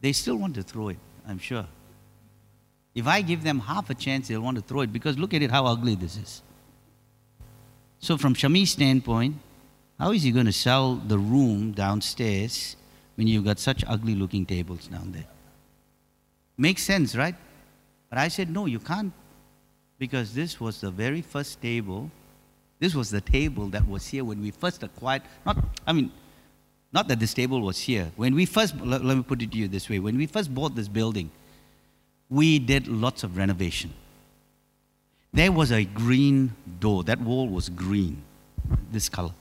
[0.00, 1.66] They still want to throw it, I'm sure.
[2.94, 5.42] If I give them half a chance, they'll want to throw it because look at
[5.42, 6.42] it, how ugly this is.
[8.00, 9.36] So, from Shami's standpoint,
[9.98, 12.76] how is he going to sell the room downstairs
[13.16, 15.26] when you've got such ugly looking tables down there?
[16.56, 17.34] Makes sense, right?
[18.08, 19.12] But I said, no, you can't.
[19.98, 22.10] Because this was the very first table.
[22.80, 25.22] This was the table that was here when we first acquired.
[25.44, 26.10] Not, I mean,
[26.92, 28.10] not that this table was here.
[28.16, 30.52] When we first, let, let me put it to you this way when we first
[30.52, 31.30] bought this building,
[32.30, 33.92] we did lots of renovation.
[35.32, 37.04] There was a green door.
[37.04, 38.22] That wall was green,
[38.90, 39.34] this color.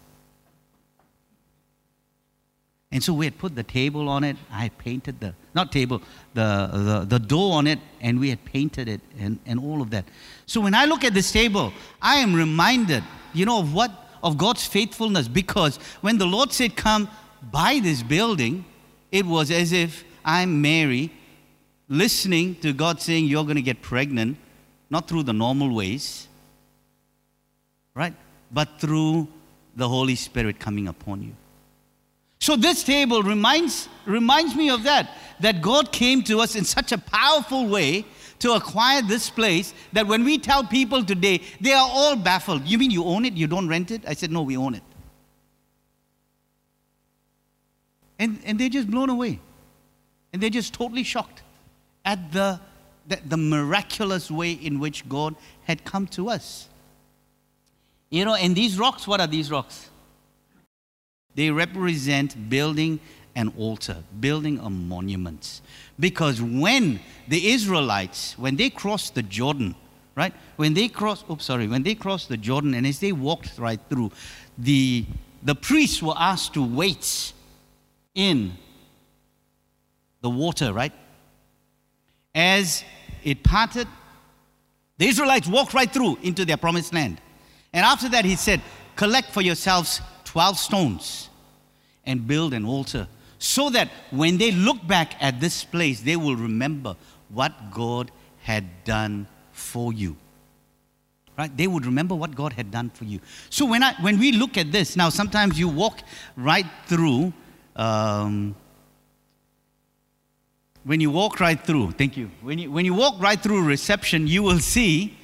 [2.91, 4.35] And so we had put the table on it.
[4.51, 6.01] I painted the, not table,
[6.33, 9.89] the, the, the door on it, and we had painted it and, and all of
[9.91, 10.05] that.
[10.45, 13.91] So when I look at this table, I am reminded, you know, of what?
[14.21, 15.27] Of God's faithfulness.
[15.27, 17.09] Because when the Lord said, Come
[17.51, 18.65] buy this building,
[19.11, 21.11] it was as if I'm Mary
[21.87, 24.37] listening to God saying, You're going to get pregnant,
[24.89, 26.27] not through the normal ways,
[27.95, 28.13] right?
[28.51, 29.27] But through
[29.75, 31.33] the Holy Spirit coming upon you.
[32.39, 36.91] So this table reminds, reminds me of that, that God came to us in such
[36.91, 38.05] a powerful way
[38.39, 42.65] to acquire this place that when we tell people today, they are all baffled.
[42.65, 43.33] You mean you own it?
[43.33, 44.03] You don't rent it?
[44.07, 44.83] I said, no, we own it.
[48.17, 49.39] And, and they're just blown away.
[50.31, 51.41] And they're just totally shocked
[52.05, 52.59] at the,
[53.07, 56.67] the, the miraculous way in which God had come to us.
[58.09, 59.89] You know, and these rocks, what are these rocks?
[61.35, 62.99] They represent building
[63.35, 65.61] an altar, building a monument.
[65.99, 69.75] Because when the Israelites, when they crossed the Jordan,
[70.15, 70.33] right?
[70.57, 73.79] When they crossed, oops, sorry, when they crossed the Jordan and as they walked right
[73.89, 74.11] through,
[74.57, 75.05] the,
[75.43, 77.33] the priests were asked to wait
[78.15, 78.53] in
[80.21, 80.91] the water, right?
[82.35, 82.83] As
[83.23, 83.87] it parted,
[84.97, 87.21] the Israelites walked right through into their promised land.
[87.71, 88.61] And after that, he said,
[88.95, 91.29] Collect for yourselves 12 stones
[92.03, 93.07] and build an altar
[93.39, 96.95] so that when they look back at this place, they will remember
[97.29, 98.11] what God
[98.41, 100.17] had done for you.
[101.37, 101.55] Right?
[101.55, 103.21] They would remember what God had done for you.
[103.49, 105.99] So when, I, when we look at this, now sometimes you walk
[106.35, 107.31] right through,
[107.77, 108.55] um,
[110.83, 112.29] when you walk right through, thank you.
[112.41, 115.17] When you, when you walk right through reception, you will see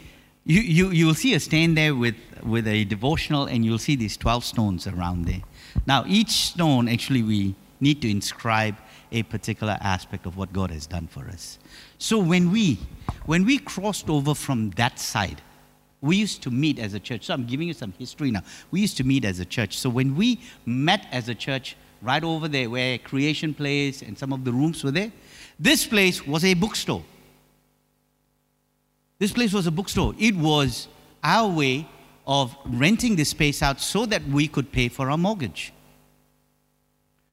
[0.46, 3.96] you, you, you will see a stand there with, with a devotional and you'll see
[3.96, 5.42] these 12 stones around there.
[5.88, 7.56] Now, each stone, actually, we
[7.86, 8.76] need to inscribe
[9.12, 11.60] a particular aspect of what God has done for us.
[11.98, 12.80] So when we,
[13.26, 15.42] when we crossed over from that side,
[16.02, 17.26] we used to meet as a church.
[17.26, 18.44] So I'm giving you some history now.
[18.72, 19.78] We used to meet as a church.
[19.78, 24.34] So when we met as a church, right over there where Creation Place and some
[24.34, 25.12] of the rooms were there,
[25.60, 27.04] this place was a bookstore.
[29.20, 30.14] This place was a bookstore.
[30.20, 30.88] It was
[31.24, 31.88] our way
[32.28, 35.72] of renting this space out so that we could pay for our mortgage.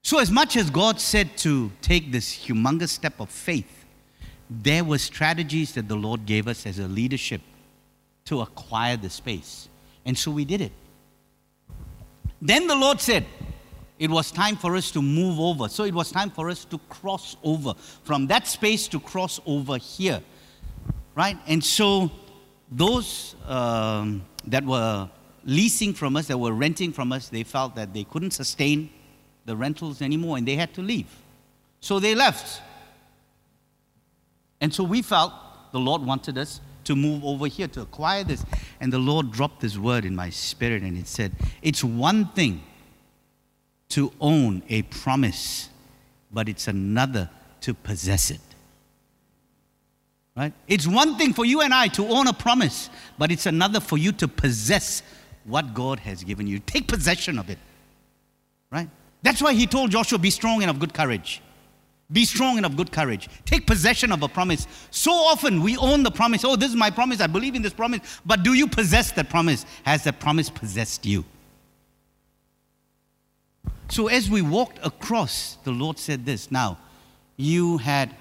[0.03, 3.85] So, as much as God said to take this humongous step of faith,
[4.51, 7.41] there were strategies that the Lord gave us as a leadership
[8.27, 9.69] to acquire the space.
[10.05, 10.73] And so we did it.
[12.41, 13.25] Then the Lord said,
[13.99, 15.69] it was time for us to move over.
[15.69, 19.77] So it was time for us to cross over from that space to cross over
[19.79, 20.21] here
[21.15, 21.37] right?
[21.47, 22.11] And so
[22.71, 25.09] those um, that were
[25.45, 28.91] leasing from us, that were renting from us, they felt that they couldn't sustain
[29.45, 31.07] the rentals anymore and they had to leave.
[31.81, 32.63] So they left.
[34.61, 35.33] And so we felt
[35.73, 38.45] the Lord wanted us to move over here to acquire this.
[38.81, 42.63] And the Lord dropped this word in my spirit and it said, It's one thing
[43.91, 45.69] to own a promise,
[46.33, 47.29] but it's another
[47.63, 48.41] to possess it.
[50.37, 50.55] Right?
[50.67, 52.89] It's one thing for you and I to own a promise,
[53.19, 55.03] but it's another for you to possess
[55.45, 56.59] what God has given you.
[56.59, 57.59] Take possession of it.
[58.71, 58.89] Right?
[59.23, 61.41] That's why he told Joshua, be strong and of good courage.
[62.11, 63.29] Be strong and of good courage.
[63.47, 64.67] Take possession of a promise.
[64.91, 66.45] So often we own the promise.
[66.45, 67.21] Oh, this is my promise.
[67.21, 68.21] I believe in this promise.
[68.27, 69.65] But do you possess that promise?
[69.85, 71.25] Has that promise possessed you?
[73.89, 76.79] So as we walked across, the Lord said this Now,
[77.37, 78.15] you had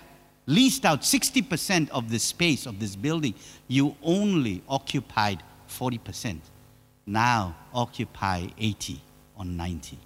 [0.46, 3.34] leased out 60% of the space of this building,
[3.68, 6.40] you only occupied 40%.
[7.06, 9.02] Now occupy 80
[9.36, 9.98] or 90.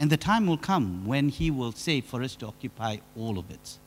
[0.00, 3.50] And the time will come when He will say for us to occupy all of
[3.50, 3.78] it.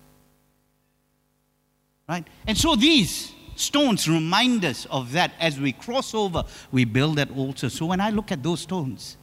[2.07, 2.25] Right?
[2.45, 7.31] And so these stones remind us of that as we cross over, we build that
[7.31, 7.69] altar.
[7.69, 9.17] So when I look at those stones,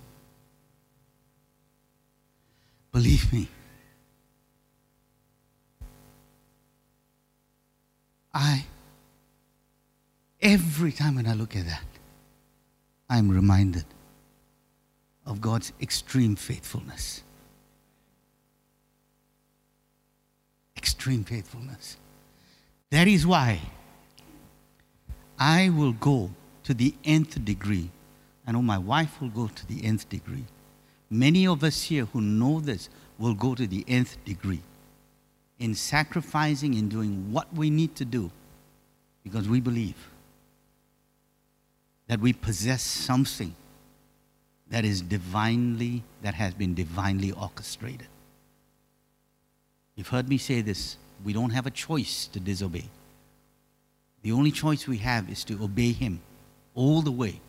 [2.92, 3.48] believe me,
[8.34, 8.64] I,
[10.42, 11.84] every time when I look at that,
[13.08, 13.84] I'm reminded
[15.26, 17.22] of God's extreme faithfulness.
[20.76, 21.96] Extreme faithfulness.
[22.90, 23.60] That is why
[25.38, 26.30] I will go
[26.64, 27.90] to the nth degree.
[28.46, 30.44] I know my wife will go to the nth degree.
[31.10, 34.62] Many of us here who know this will go to the nth degree
[35.58, 38.30] in sacrificing, in doing what we need to do,
[39.22, 40.10] because we believe
[42.08, 43.54] that we possess something
[44.68, 48.08] that is divinely, that has been divinely orchestrated.
[49.94, 52.84] You've heard me say this we don't have a choice to disobey.
[54.22, 56.20] The only choice we have is to obey Him
[56.74, 57.40] all the way,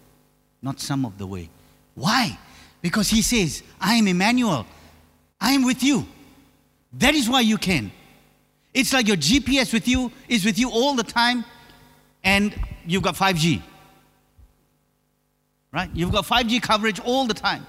[0.61, 1.49] not some of the way.
[1.95, 2.37] Why?
[2.81, 4.65] Because He says, I am Emmanuel,
[5.39, 6.05] I am with you.
[6.93, 7.91] That is why you can.
[8.73, 11.45] It's like your GPS with you is with you all the time,
[12.23, 12.53] and
[12.85, 13.61] you've got 5G.
[15.75, 15.89] Right?
[15.93, 17.67] You've got 5G coverage all the time.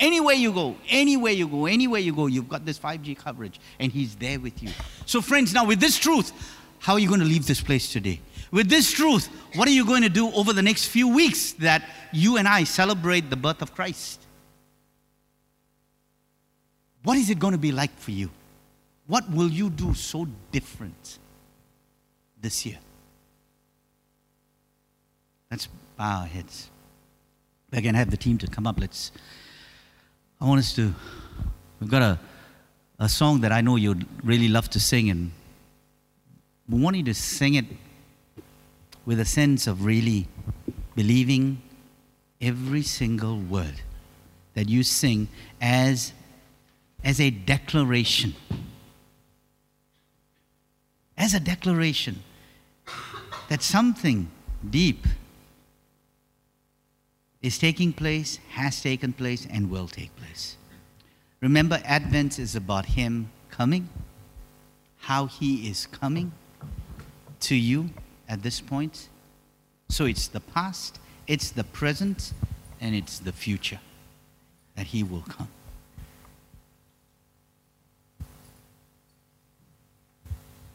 [0.00, 3.92] Anywhere you go, anywhere you go, anywhere you go, you've got this 5G coverage, and
[3.92, 4.70] He's there with you.
[5.04, 6.32] So, friends, now with this truth,
[6.78, 8.20] how are you going to leave this place today?
[8.50, 11.86] With this truth, what are you going to do over the next few weeks that
[12.14, 14.22] you and I celebrate the birth of Christ?
[17.02, 18.30] What is it going to be like for you?
[19.06, 21.18] What will you do so different
[22.40, 22.78] this year?
[25.50, 25.68] Let's
[25.98, 26.70] bow our heads.
[27.82, 28.80] Can have the team to come up.
[28.80, 29.10] Let's.
[30.40, 30.94] I want us to.
[31.80, 32.18] We've got a,
[32.98, 35.32] a song that I know you'd really love to sing, and
[36.68, 37.66] we want you to sing it
[39.04, 40.28] with a sense of really
[40.94, 41.60] believing
[42.40, 43.80] every single word
[44.54, 45.28] that you sing
[45.60, 46.12] as,
[47.02, 48.34] as a declaration.
[51.16, 52.22] As a declaration
[53.48, 54.30] that something
[54.68, 55.06] deep
[57.44, 60.56] is taking place, has taken place, and will take place.
[61.42, 63.90] Remember, Advent is about Him coming,
[65.00, 66.32] how He is coming
[67.40, 67.90] to you
[68.30, 69.10] at this point.
[69.90, 72.32] So it's the past, it's the present,
[72.80, 73.80] and it's the future
[74.74, 75.48] that He will come.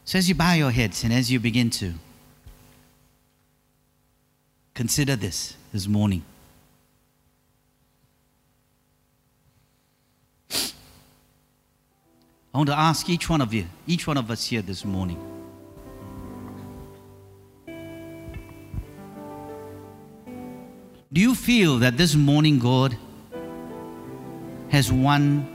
[0.04, 1.94] So as you bow your heads and as you begin to
[4.74, 6.24] consider this this morning,
[12.52, 15.18] I want to ask each one of you, each one of us here this morning.
[21.12, 22.96] Do you feel that this morning God
[24.68, 25.46] has one,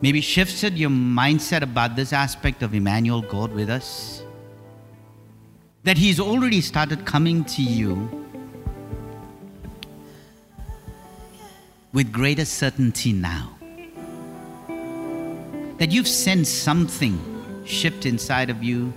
[0.00, 4.22] maybe shifted your mindset about this aspect of Emmanuel God with us?
[5.82, 8.28] That He's already started coming to you
[11.92, 13.59] with greater certainty now?
[15.80, 17.18] That you've sensed something
[17.64, 18.92] shift inside of you,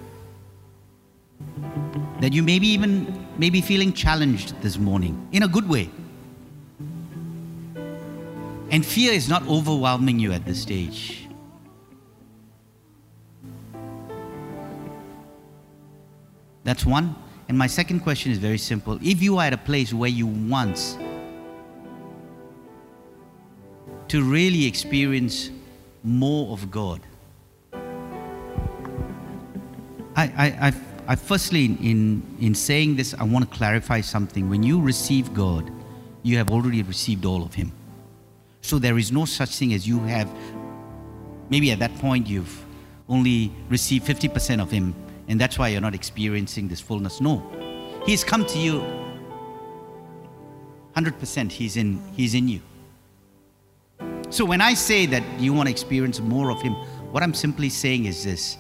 [2.20, 5.90] that you maybe even maybe feeling challenged this morning in a good way.
[8.70, 11.26] And fear is not overwhelming you at this stage.
[16.66, 17.16] That's one.
[17.48, 19.00] And my second question is very simple.
[19.02, 20.98] If you are at a place where you want
[24.10, 25.50] to really experience
[26.04, 27.02] more of God.
[30.16, 30.74] I, I, I,
[31.08, 34.50] I firstly, in, in saying this, I want to clarify something.
[34.50, 35.72] When you receive God,
[36.22, 37.72] you have already received all of Him.
[38.62, 40.30] So there is no such thing as you have,
[41.50, 42.66] maybe at that point you've
[43.10, 44.96] only received 50% of Him,
[45.28, 47.20] and that's why you're not experiencing this fullness.
[47.20, 47.42] No.
[48.06, 48.84] He's come to you
[50.96, 51.52] 100%.
[51.52, 52.62] He's in, he's in you.
[54.34, 56.74] So when I say that you want to experience more of Him,
[57.12, 58.58] what I'm simply saying is this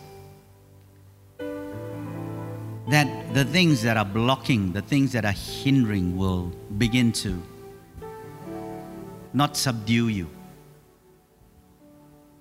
[2.89, 7.41] that the things that are blocking, the things that are hindering will begin to
[9.33, 10.29] not subdue you,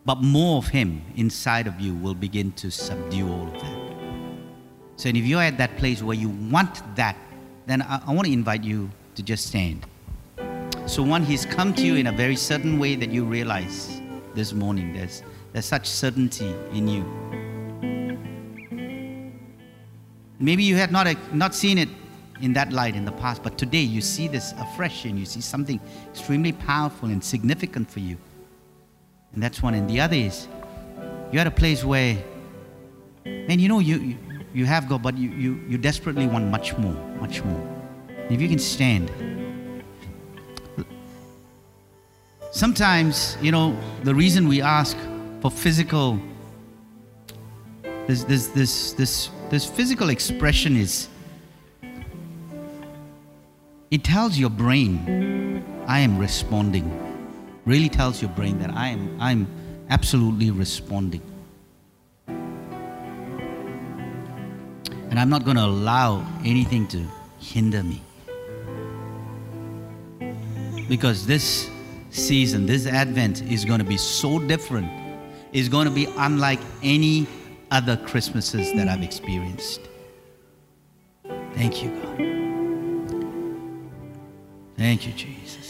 [0.04, 3.96] but more of Him inside of you will begin to subdue all of that.
[4.96, 7.16] So if you're at that place where you want that,
[7.64, 9.86] then I, I want to invite you to just stand.
[10.86, 14.00] So, one, He's come to you in a very certain way that you realize
[14.34, 14.92] this morning.
[14.92, 15.22] There's,
[15.52, 17.04] there's such certainty in you.
[20.40, 21.88] Maybe you had not, uh, not seen it
[22.40, 25.40] in that light in the past, but today you see this afresh and you see
[25.40, 25.80] something
[26.10, 28.16] extremely powerful and significant for you.
[29.34, 29.74] And that's one.
[29.74, 30.48] And the other is
[31.30, 32.18] you're at a place where,
[33.24, 34.18] man, you know, you, you,
[34.52, 37.84] you have God, but you, you, you desperately want much more, much more.
[38.28, 39.10] If you can stand.
[42.52, 43.74] Sometimes, you know,
[44.04, 44.94] the reason we ask
[45.40, 46.20] for physical
[48.06, 51.08] this this this this this physical expression is
[53.90, 56.86] it tells your brain I am responding.
[57.64, 59.46] Really tells your brain that I am I'm
[59.88, 61.22] absolutely responding.
[65.08, 67.02] And I'm not going to allow anything to
[67.38, 68.02] hinder me.
[70.86, 71.71] Because this
[72.12, 74.90] season, this Advent is going to be so different.
[75.52, 77.26] It's going to be unlike any
[77.70, 79.80] other Christmases that I've experienced.
[81.54, 82.16] Thank you, God.
[84.76, 85.61] Thank you, Jesus.